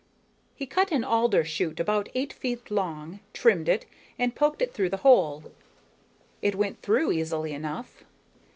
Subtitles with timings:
[0.55, 3.85] He cut an alder shoot about eight feet long, trimmed it,
[4.17, 5.51] and poked it through the hole.
[6.41, 8.03] It went through easily enough.